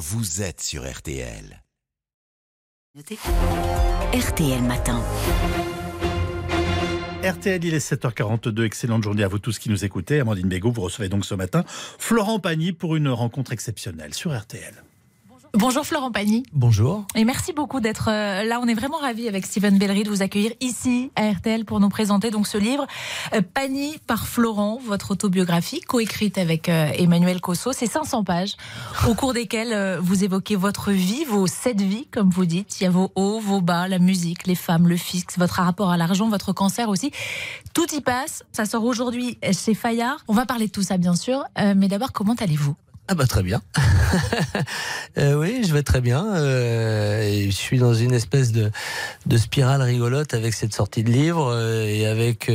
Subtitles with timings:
[0.00, 1.62] vous êtes sur RTL.
[4.14, 5.04] RTL Matin.
[7.22, 8.64] RTL, il est 7h42.
[8.64, 10.20] Excellente journée à vous tous qui nous écoutez.
[10.20, 14.72] Amandine Bégaud, vous recevez donc ce matin Florent Pagny pour une rencontre exceptionnelle sur RTL.
[15.54, 16.44] Bonjour Florent Pagny.
[16.52, 17.04] Bonjour.
[17.16, 18.60] Et merci beaucoup d'être euh, là.
[18.62, 21.88] On est vraiment ravis avec Steven Bellery de vous accueillir ici à RTL pour nous
[21.88, 22.86] présenter donc ce livre
[23.34, 27.72] euh, Pagny par Florent, votre autobiographie coécrite avec euh, Emmanuel Cosso.
[27.72, 28.56] C'est 500 pages
[29.08, 32.80] au cours desquelles vous évoquez votre vie, vos sept vies comme vous dites.
[32.80, 35.90] Il y a vos hauts, vos bas, la musique, les femmes, le fixe, votre rapport
[35.90, 37.10] à l'argent, votre cancer aussi.
[37.74, 38.44] Tout y passe.
[38.52, 40.18] Ça sort aujourd'hui chez Fayard.
[40.28, 41.42] On va parler de tout ça bien sûr.
[41.56, 42.76] mais d'abord, comment allez-vous?
[43.12, 43.60] Ah bah très bien.
[45.18, 46.24] euh, oui, je vais très bien.
[46.36, 48.70] Euh, je suis dans une espèce de,
[49.26, 52.48] de spirale rigolote avec cette sortie de livre euh, et avec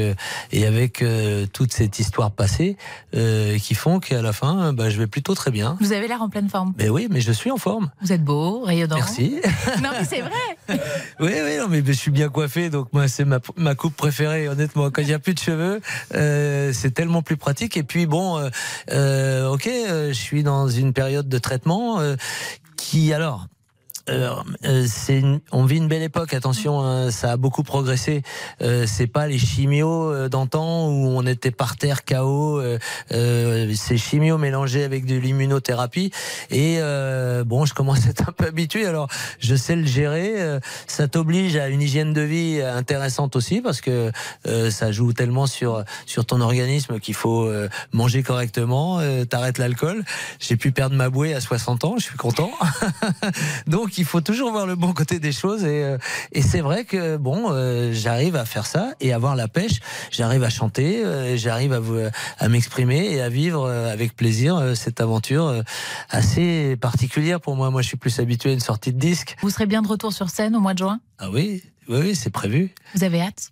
[0.53, 1.03] et avec
[1.51, 2.77] toute cette histoire passée
[3.11, 5.75] qui font qu'à la fin, bah, je vais plutôt très bien.
[5.81, 6.73] Vous avez l'air en pleine forme.
[6.77, 7.91] Mais oui, mais je suis en forme.
[8.01, 8.95] Vous êtes beau, rayonnant.
[8.95, 9.41] Merci.
[9.83, 10.29] non mais c'est vrai.
[11.19, 14.47] oui, oui, non, mais je suis bien coiffé, donc moi c'est ma, ma coupe préférée.
[14.47, 17.75] Honnêtement, quand il n'y a plus de cheveux, c'est tellement plus pratique.
[17.75, 22.15] Et puis bon, ok, je suis dans une période de traitement euh,
[22.77, 23.47] qui alors
[24.09, 26.33] euh, c'est on vit une belle époque.
[26.33, 28.21] Attention, hein, ça a beaucoup progressé.
[28.61, 32.61] Euh, c'est pas les chimios euh, d'antan où on était par terre KO.
[33.09, 36.11] C'est chimio mélangé avec de l'immunothérapie.
[36.51, 36.79] Et
[37.45, 38.85] bon, je commence à être un peu habitué.
[38.85, 39.07] Alors,
[39.39, 40.59] je sais le gérer.
[40.87, 44.11] ça t'oblige à une hygiène de vie intéressante aussi parce que
[44.69, 47.49] ça joue tellement sur sur ton organisme qu'il faut
[47.91, 48.99] manger correctement.
[49.29, 50.03] T'arrêtes l'alcool.
[50.39, 51.95] J'ai pu perdre ma bouée à 60 ans.
[51.97, 52.51] Je suis content.
[53.67, 55.63] Donc il faut toujours voir le bon côté des choses.
[55.63, 55.97] Et, euh,
[56.31, 59.79] et c'est vrai que bon, euh, j'arrive à faire ça et avoir la pêche.
[60.11, 61.81] J'arrive à chanter, euh, j'arrive à,
[62.39, 65.63] à m'exprimer et à vivre avec plaisir cette aventure
[66.09, 67.69] assez particulière pour moi.
[67.71, 69.35] Moi, je suis plus habitué à une sortie de disque.
[69.41, 70.99] Vous serez bien de retour sur scène au mois de juin?
[71.19, 72.73] Ah oui, oui, oui c'est prévu.
[72.93, 73.51] Vous avez hâte?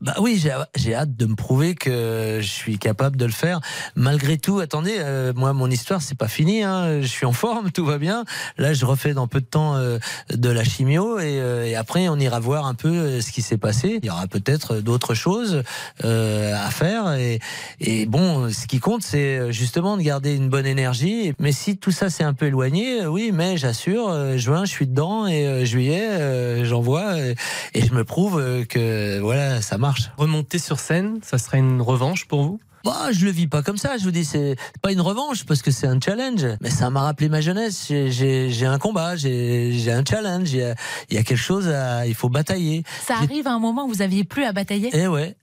[0.00, 0.40] Bah oui,
[0.76, 3.60] j'ai hâte de me prouver que je suis capable de le faire.
[3.96, 6.62] Malgré tout, attendez, euh, moi mon histoire c'est pas fini.
[6.62, 7.00] Hein.
[7.00, 8.24] Je suis en forme, tout va bien.
[8.58, 9.98] Là, je refais dans peu de temps euh,
[10.30, 13.58] de la chimio et, euh, et, après on ira voir un peu ce qui s'est
[13.58, 13.98] passé.
[14.00, 15.64] Il y aura peut-être d'autres choses
[16.04, 17.40] à faire et,
[17.80, 21.32] et, bon, ce qui compte c'est justement de garder une bonne énergie.
[21.40, 25.26] Mais si tout ça c'est un peu éloigné, oui, mais j'assure, juin je suis dedans
[25.26, 27.34] et juillet j'envoie et,
[27.74, 29.87] et je me prouve que voilà ça marche.
[30.16, 32.60] Remonter sur scène, ça serait une revanche pour vous?
[32.84, 33.98] Bah, je le vis pas comme ça.
[33.98, 36.46] Je vous dis, c'est pas une revanche parce que c'est un challenge.
[36.60, 37.86] Mais ça m'a rappelé ma jeunesse.
[37.88, 40.52] J'ai un combat, j'ai un challenge.
[40.52, 40.74] Il
[41.10, 42.84] y, a, quelque chose à, il faut batailler.
[43.04, 44.90] Ça arrive à un moment où vous aviez plus à batailler?
[44.92, 45.36] Eh ouais.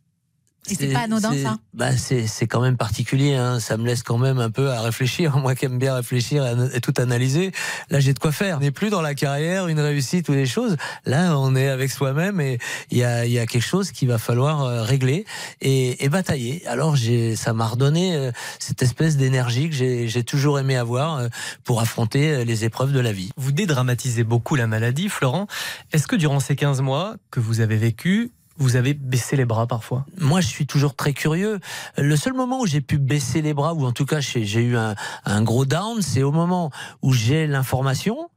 [0.69, 3.59] Et c'est pas anodin ça bah C'est quand même particulier, hein.
[3.59, 5.37] ça me laisse quand même un peu à réfléchir.
[5.45, 7.51] Moi qui aime bien réfléchir et tout analyser,
[7.89, 8.57] là j'ai de quoi faire.
[8.57, 10.77] On n'est plus dans la carrière, une réussite ou des choses.
[11.05, 12.59] Là on est avec soi-même et
[12.91, 15.25] il y a, y a quelque chose qu'il va falloir euh, régler
[15.61, 16.65] et, et batailler.
[16.67, 16.95] Alors
[17.35, 21.27] ça m'a redonné euh, cette espèce d'énergie que j'ai toujours aimé avoir euh,
[21.63, 23.29] pour affronter les épreuves de la vie.
[23.37, 25.47] Vous dédramatisez beaucoup la maladie, Florent.
[25.91, 29.67] Est-ce que durant ces 15 mois que vous avez vécu, vous avez baissé les bras
[29.67, 31.59] parfois Moi, je suis toujours très curieux.
[31.97, 34.77] Le seul moment où j'ai pu baisser les bras, ou en tout cas j'ai eu
[34.77, 36.71] un, gros down, c'est au moment
[37.01, 38.29] où j'ai l'information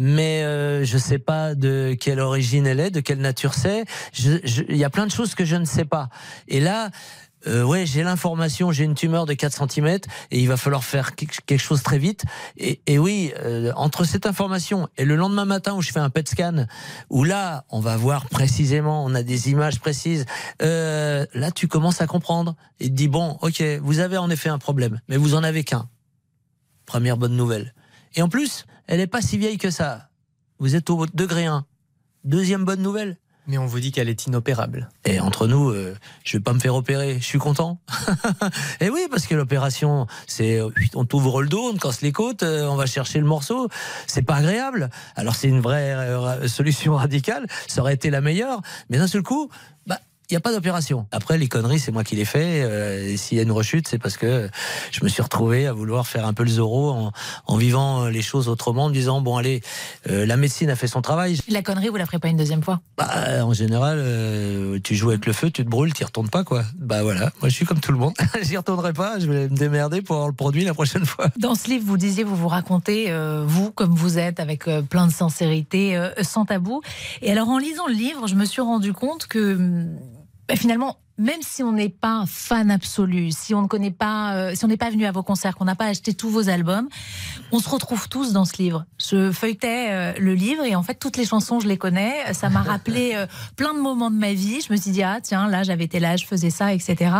[0.00, 3.84] mais euh, je sais pas de quelle origine elle est, de quelle nature c'est.
[4.16, 6.08] Il y a plein de choses que je ne sais pas.
[6.46, 6.90] Et là,
[7.46, 9.86] euh, ouais, j'ai l'information, j'ai une tumeur de 4 cm
[10.30, 12.24] et il va falloir faire quelque chose très vite.
[12.56, 16.28] Et, oui, euh, entre cette information et le lendemain matin où je fais un PET
[16.28, 16.66] scan,
[17.10, 20.26] où là, on va voir précisément, on a des images précises,
[20.62, 24.48] euh, là, tu commences à comprendre et te dis, bon, ok, vous avez en effet
[24.48, 25.88] un problème, mais vous en avez qu'un.
[26.86, 27.74] Première bonne nouvelle.
[28.14, 30.08] Et en plus, elle n'est pas si vieille que ça.
[30.58, 31.64] Vous êtes au degré 1.
[32.24, 34.90] Deuxième bonne nouvelle, mais on vous dit qu'elle est inopérable.
[35.04, 37.18] Et entre nous, euh, je vais pas me faire opérer.
[37.18, 37.80] Je suis content.
[38.80, 40.60] et oui, parce que l'opération, c'est
[40.94, 43.68] on t'ouvre le dos, on te casse les côtes, euh, on va chercher le morceau.
[44.06, 44.90] C'est pas agréable.
[45.16, 47.46] Alors c'est une vraie euh, solution radicale.
[47.66, 48.60] Ça aurait été la meilleure.
[48.90, 49.48] Mais d'un seul coup,
[49.86, 49.98] bah,
[50.30, 51.06] il n'y a pas d'opération.
[51.10, 52.62] Après, les conneries, c'est moi qui les fais.
[52.62, 54.50] Euh, et s'il y a une rechute, c'est parce que
[54.92, 57.12] je me suis retrouvé à vouloir faire un peu le zéro en,
[57.46, 59.62] en vivant les choses autrement, en me disant bon allez,
[60.10, 61.38] euh, la médecine a fait son travail.
[61.48, 62.80] La connerie, vous la ferez pas une deuxième fois?
[62.98, 66.44] Bah, En général, euh, tu joues avec le feu, tu te brûles, tu retournes pas
[66.44, 66.62] quoi.
[66.76, 68.12] Bah voilà, moi je suis comme tout le monde.
[68.42, 69.18] J'y retournerai pas.
[69.18, 71.28] Je vais me démerder pour avoir le produit la prochaine fois.
[71.38, 73.10] Dans ce livre, vous disiez, vous vous racontez
[73.46, 76.82] vous comme vous êtes, avec plein de sincérité, sans tabou.
[77.22, 79.86] Et alors en lisant le livre, je me suis rendu compte que
[80.48, 84.54] bah, finalement, même si on n'est pas fan absolu, si on ne connaît pas, euh,
[84.54, 86.88] si on n'est pas venu à vos concerts, qu'on n'a pas acheté tous vos albums,
[87.52, 88.86] on se retrouve tous dans ce livre.
[88.98, 92.32] Je feuilletais euh, le livre et en fait toutes les chansons je les connais.
[92.32, 94.60] Ça m'a rappelé euh, plein de moments de ma vie.
[94.66, 97.10] Je me suis dit ah tiens là j'avais tel âge, je faisais ça, etc.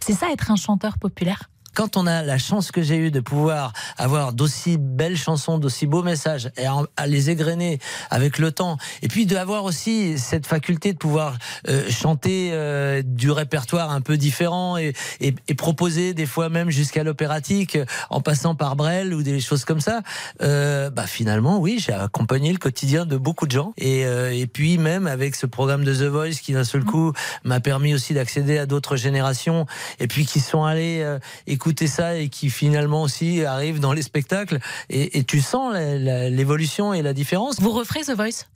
[0.00, 1.50] C'est ça être un chanteur populaire?
[1.78, 5.86] Quand on a la chance que j'ai eue de pouvoir avoir d'aussi belles chansons, d'aussi
[5.86, 7.78] beaux messages, et à, les égrener
[8.10, 11.38] avec le temps, et puis d'avoir aussi cette faculté de pouvoir
[11.68, 16.68] euh, chanter euh, du répertoire un peu différent et, et, et proposer des fois même
[16.68, 17.78] jusqu'à l'opératique,
[18.10, 20.02] en passant par Brel ou des choses comme ça,
[20.42, 24.78] euh, bah finalement oui, j'ai accompagné le quotidien de beaucoup de gens, et, et puis
[24.78, 27.12] même avec ce programme de The Voice qui d'un seul coup
[27.44, 29.64] m'a permis aussi d'accéder à d'autres générations,
[30.00, 31.06] et puis qui sont allés
[31.46, 34.58] écouter écouter ça et qui finalement aussi arrive dans les spectacles.
[34.88, 37.60] Et, tu sens l'évolution et la différence?
[37.60, 38.46] Vous referez The Voice?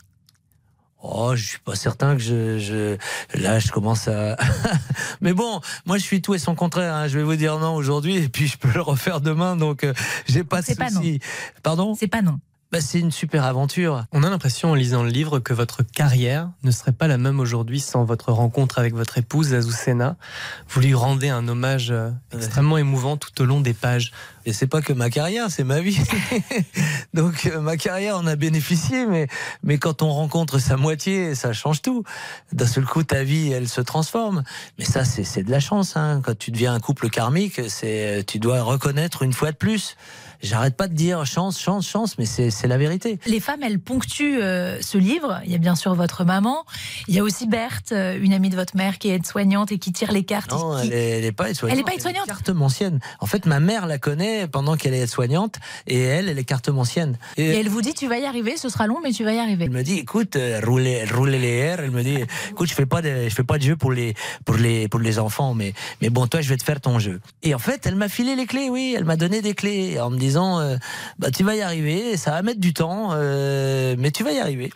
[1.03, 2.97] Oh, je suis pas certain que je, je
[3.35, 4.39] là je commence à.
[5.21, 6.95] Mais bon, moi je suis tout et son contraire.
[6.95, 7.09] Hein.
[7.09, 9.93] Je vais vous dire non aujourd'hui et puis je peux le refaire demain, donc euh,
[10.27, 11.21] j'ai pas de souci.
[11.63, 11.95] Pardon?
[11.95, 12.39] C'est pas non.
[12.73, 14.07] Bah, c'est une super aventure.
[14.13, 17.39] On a l'impression en lisant le livre que votre carrière ne serait pas la même
[17.39, 20.17] aujourd'hui sans votre rencontre avec votre épouse Azucena.
[20.71, 24.11] Vous lui rendez un hommage euh, extrêmement émouvant tout au long des pages.
[24.47, 26.01] Et c'est pas que ma carrière, c'est ma vie.
[27.15, 29.29] Donc euh, ma carrière en a bénéficié, mais
[29.63, 32.05] mais quand on rencontre sa moitié, ça change tout.
[32.53, 34.45] D'un seul coup, ta vie, elle se transforme.
[34.79, 35.95] Mais ça, c'est de la chance.
[35.99, 36.23] Hein.
[36.25, 37.61] Quand tu deviens un couple karmique,
[38.27, 39.95] tu dois reconnaître une fois de plus
[40.43, 43.19] J'arrête pas de dire chance, chance, chance, mais c'est la vérité.
[43.27, 45.41] Les femmes, elles ponctuent euh, ce livre.
[45.45, 46.65] Il y a bien sûr votre maman.
[47.09, 49.79] Il y a aussi Berthe, euh, une amie de votre mère qui est aide-soignante et
[49.79, 50.53] qui tire les cartes.
[50.53, 51.77] Non, elle, est, pas aide-soignante.
[51.77, 52.27] Elle est pas aide-soignante.
[52.27, 53.01] Carte mancienne.
[53.21, 55.57] En fait, ma mère la connaît pendant qu'elle est aide-soignante
[55.87, 57.19] et elle, elle est carte mancienne.
[57.37, 59.39] Et, elle vous dit, tu vas y arriver, ce sera long, mais tu vas y
[59.39, 59.65] arriver.
[59.65, 61.81] Elle me dit, écoute, euh, roulez, roulez les airs.
[61.81, 62.19] Elle me dit,
[62.51, 64.15] écoute, je fais pas de, je fais pas de jeu pour les,
[64.45, 67.21] pour les, pour les enfants, mais, mais bon, toi, je vais te faire ton jeu.
[67.43, 70.11] Et en fait, elle m'a filé les clés, oui, elle m'a donné des clés en
[70.11, 70.61] me disant,
[71.19, 74.39] bah, tu vas y arriver, ça va mettre du temps, euh, mais tu vas y
[74.39, 74.71] arriver.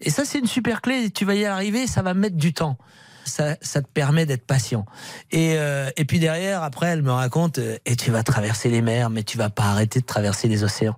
[0.00, 2.78] Et ça, c'est une super clé, tu vas y arriver, ça va mettre du temps
[3.28, 4.86] ça, ça te permet d'être patient.
[5.30, 8.82] Et, euh, et puis derrière, après, elle me raconte, euh, et tu vas traverser les
[8.82, 10.96] mers, mais tu vas pas arrêter de traverser les océans.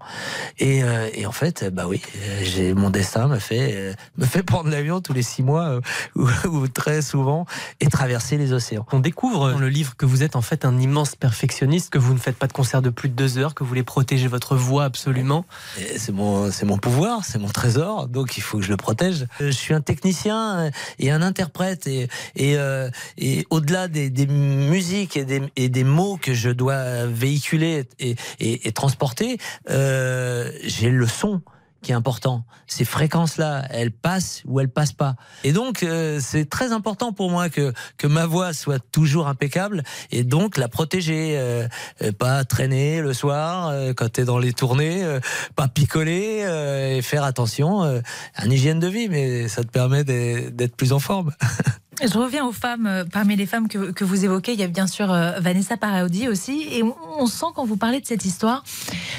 [0.58, 2.02] Et, euh, et en fait, bah oui,
[2.42, 5.80] j'ai mon destin me fait me fait prendre l'avion tous les six mois
[6.14, 7.46] ou, ou, très souvent
[7.80, 8.86] et traverser les océans.
[8.92, 12.14] On découvre dans le livre que vous êtes en fait un immense perfectionniste, que vous
[12.14, 14.56] ne faites pas de concert de plus de deux heures, que vous voulez protéger votre
[14.56, 15.44] voix absolument.
[15.96, 19.26] C'est mon c'est mon pouvoir, c'est mon trésor, donc il faut que je le protège.
[19.40, 25.68] Je suis un technicien et un interprète et, et, euh, et au-delà des, musiques et
[25.68, 29.38] des, mots que je dois véhiculer et, transporter,
[29.68, 31.42] euh, j'ai le son
[31.82, 32.44] qui est important.
[32.66, 35.16] Ces fréquences-là, elles passent ou elles passent pas.
[35.44, 37.72] Et donc, euh, c'est très important pour moi que
[38.04, 41.66] ma voix soit toujours impeccable et donc la protéger, euh,
[42.02, 45.06] euh, pas traîner le soir quand tu es dans les tournées,
[45.56, 50.76] pas picoler et faire attention à une hygiène de vie, mais ça te permet d'être
[50.76, 51.32] plus en forme.
[52.02, 53.04] Je reviens aux femmes.
[53.12, 56.66] Parmi les femmes que, que vous évoquez, il y a bien sûr Vanessa Paradis aussi.
[56.70, 58.64] Et on, on sent quand vous parlez de cette histoire,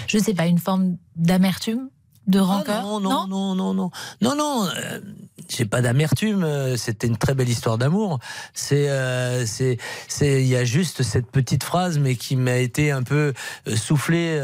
[0.07, 1.89] je ne sais pas, une forme d'amertume
[2.27, 3.91] de ah rancœur non, non, non, non, non,
[4.21, 4.99] non, non, euh,
[5.49, 6.43] j'ai pas d'amertume.
[6.43, 8.19] Euh, c'était une très belle histoire d'amour.
[8.53, 9.77] C'est, euh, c'est,
[10.07, 13.33] c'est, il y a juste cette petite phrase, mais qui m'a été un peu
[13.75, 14.39] soufflée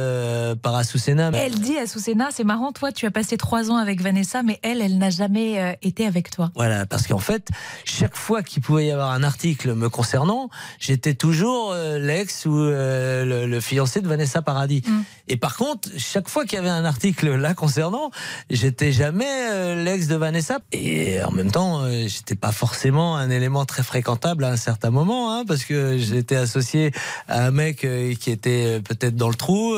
[0.61, 1.31] par Azucena.
[1.33, 4.81] Elle dit Azucena, c'est marrant, toi, tu as passé trois ans avec Vanessa, mais elle,
[4.81, 6.51] elle n'a jamais été avec toi.
[6.55, 7.49] Voilà, parce qu'en fait,
[7.85, 13.59] chaque fois qu'il pouvait y avoir un article me concernant, j'étais toujours l'ex ou le,
[13.59, 14.83] fiancé de Vanessa Paradis.
[14.85, 15.01] Mm.
[15.29, 18.11] Et par contre, chaque fois qu'il y avait un article là concernant,
[18.49, 20.59] j'étais jamais euh, l'ex de Vanessa.
[20.71, 20.86] Et
[21.23, 25.33] en même temps, euh, j'étais pas forcément un élément très fréquentable à un certain moment,
[25.33, 26.91] hein, parce que j'étais associé
[27.27, 29.75] à un mec euh, qui était peut-être dans le trou,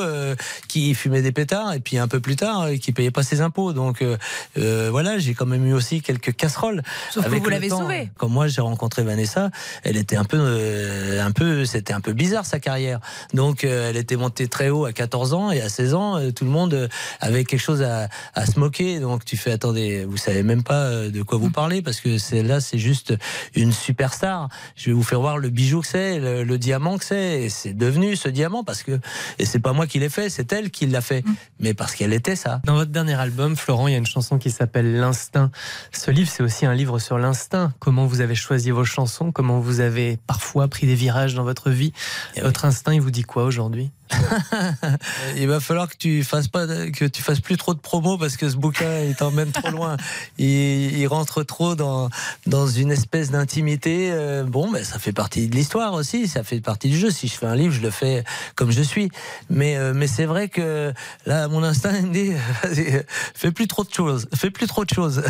[0.68, 3.72] qui fumait des pétards, et puis un peu plus tard, qui payait pas ses impôts.
[3.72, 4.04] Donc
[4.56, 6.82] voilà, j'ai quand même eu aussi quelques casseroles.
[7.10, 8.10] Sauf que vous l'avez sauvé.
[8.16, 9.50] Quand moi j'ai rencontré Vanessa,
[9.84, 10.38] elle était un peu,
[11.20, 13.00] un peu, c'était un peu bizarre sa carrière.
[13.34, 16.50] Donc elle était montée très haut à 14 ans, et à 16 ans, tout le
[16.50, 16.88] monde
[17.20, 18.08] avait quelque chose à,
[18.46, 19.00] se moquer.
[19.00, 22.18] Donc tu fais attendez, vous savez même pas euh, de quoi vous parlez parce que
[22.18, 23.14] c'est là c'est juste
[23.54, 24.48] une superstar.
[24.76, 27.42] Je vais vous faire voir le bijou que c'est, le, diamant que c'est.
[27.42, 28.98] Et c'est devenu ce diamant parce que
[29.38, 31.34] et c'est pas moi qui l'ai fait, c'est elle qui l'a fait, mm.
[31.60, 32.60] mais parce qu'elle était ça.
[32.64, 35.50] Dans votre dernier album, Florent, il y a une chanson qui s'appelle L'instinct.
[35.92, 37.72] Ce livre, c'est aussi un livre sur l'instinct.
[37.78, 41.70] Comment vous avez choisi vos chansons, comment vous avez parfois pris des virages dans votre
[41.70, 41.92] vie.
[42.34, 43.90] Et votre instinct, il vous dit quoi aujourd'hui?
[45.36, 48.36] Il va falloir que tu fasses pas, que tu fasses plus trop de promos parce
[48.36, 49.96] que ce bouquin il t'emmène trop loin.
[50.38, 52.08] Il, il, rentre trop dans
[52.46, 54.10] dans une espèce d'intimité.
[54.12, 56.28] Euh, bon, mais ça fait partie de l'histoire aussi.
[56.28, 57.10] Ça fait partie du jeu.
[57.10, 58.24] Si je fais un livre, je le fais
[58.54, 59.10] comme je suis.
[59.48, 60.92] Mais euh, mais c'est vrai que
[61.26, 62.32] là, mon instinct me dit
[63.34, 64.28] fais plus trop de choses.
[64.34, 65.22] Fais plus trop de choses.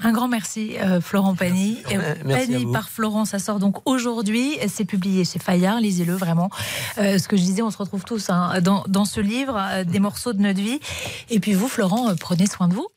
[0.00, 1.78] un grand merci, euh, Florent Pagny.
[2.26, 4.58] Pagny par Florent, ça sort donc aujourd'hui.
[4.68, 5.80] C'est publié chez Fayard.
[5.80, 6.50] Lisez-le vraiment.
[6.96, 10.32] ce que je disais, on se retrouve tous hein, dans, dans, ce livre, des morceaux
[10.32, 10.80] de notre vie.
[11.30, 12.88] Et puis vous, Florent, prenez soin de vous.